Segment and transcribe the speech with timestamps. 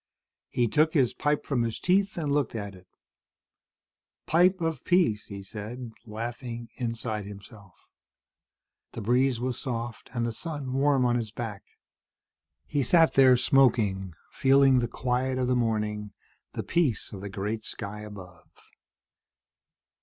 [0.49, 2.87] He took his pipe from his teeth and looked at it.
[4.25, 7.87] "Pipe of peace," he said, laughing inside himself.
[8.93, 11.61] The breeze was soft and the sun warm on his back.
[12.65, 16.13] He sat there, smoking, feeling the quiet of the morning,
[16.53, 18.49] the peace of the great sky above.